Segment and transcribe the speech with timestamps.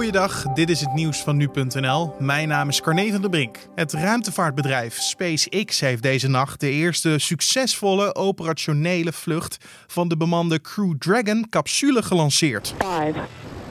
[0.00, 2.14] Goeiedag, dit is het nieuws van nu.nl.
[2.18, 3.56] Mijn naam is Carne van der Brink.
[3.74, 9.56] Het ruimtevaartbedrijf SpaceX heeft deze nacht de eerste succesvolle operationele vlucht
[9.86, 12.74] van de bemande Crew Dragon capsule gelanceerd.
[12.78, 13.16] 5,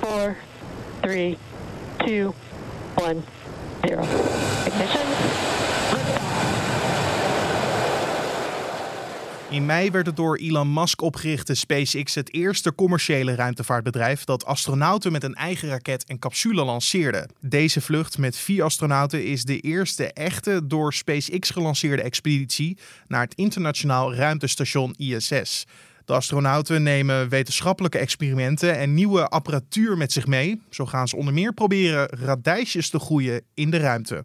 [0.00, 0.36] 4,
[1.00, 1.38] 3,
[1.96, 2.26] 2,
[2.94, 3.24] 1,
[3.80, 4.41] 0.
[9.52, 15.12] In mei werd het door Elon Musk opgerichte SpaceX het eerste commerciële ruimtevaartbedrijf dat astronauten
[15.12, 17.28] met een eigen raket en capsule lanceerde.
[17.40, 23.34] Deze vlucht met vier astronauten is de eerste echte door SpaceX gelanceerde expeditie naar het
[23.34, 25.66] internationaal ruimtestation ISS.
[26.04, 30.60] De astronauten nemen wetenschappelijke experimenten en nieuwe apparatuur met zich mee.
[30.70, 34.22] Zo gaan ze onder meer proberen radijsjes te groeien in de ruimte.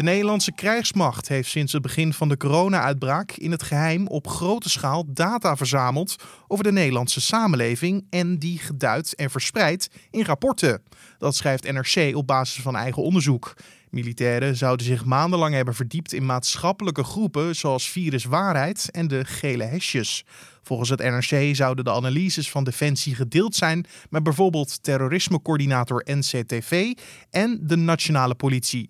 [0.00, 4.70] De Nederlandse krijgsmacht heeft sinds het begin van de corona-uitbraak in het geheim op grote
[4.70, 6.16] schaal data verzameld
[6.48, 10.82] over de Nederlandse samenleving en die geduid en verspreid in rapporten.
[11.18, 13.54] Dat schrijft NRC op basis van eigen onderzoek.
[13.90, 20.24] Militairen zouden zich maandenlang hebben verdiept in maatschappelijke groepen zoals viruswaarheid en de gele hesjes.
[20.62, 26.92] Volgens het NRC zouden de analyses van Defensie gedeeld zijn met bijvoorbeeld terrorismecoördinator NCTV
[27.30, 28.88] en de nationale politie.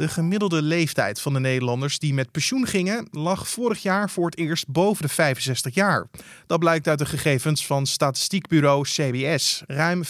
[0.00, 4.38] De gemiddelde leeftijd van de Nederlanders die met pensioen gingen lag vorig jaar voor het
[4.38, 6.06] eerst boven de 65 jaar.
[6.46, 9.62] Dat blijkt uit de gegevens van statistiekbureau CBS.
[9.66, 10.08] Ruim 65%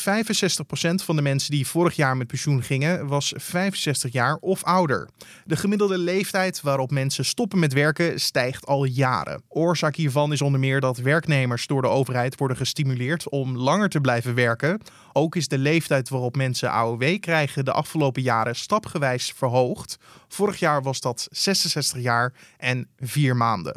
[1.05, 5.09] van de mensen die vorig jaar met pensioen gingen was 65 jaar of ouder.
[5.45, 9.43] De gemiddelde leeftijd waarop mensen stoppen met werken stijgt al jaren.
[9.49, 14.01] Oorzaak hiervan is onder meer dat werknemers door de overheid worden gestimuleerd om langer te
[14.01, 14.81] blijven werken.
[15.13, 19.80] Ook is de leeftijd waarop mensen AOW krijgen de afgelopen jaren stapgewijs verhoogd.
[20.29, 23.77] Vorig jaar was dat 66 jaar en 4 maanden.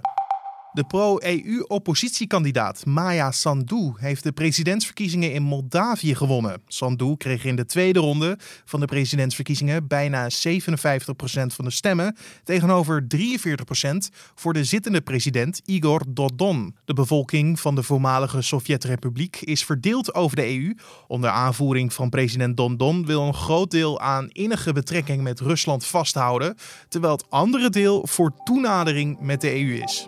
[0.73, 6.61] De pro-EU-oppositiekandidaat Maya Sandu heeft de presidentsverkiezingen in Moldavië gewonnen.
[6.67, 10.31] Sandu kreeg in de tweede ronde van de presidentsverkiezingen bijna 57%
[11.47, 13.19] van de stemmen, tegenover 43%
[14.35, 16.75] voor de zittende president Igor Dodon.
[16.85, 20.75] De bevolking van de voormalige Sovjet-republiek is verdeeld over de EU.
[21.07, 26.56] Onder aanvoering van president Dodon wil een groot deel aan innige betrekking met Rusland vasthouden,
[26.89, 30.07] terwijl het andere deel voor toenadering met de EU is.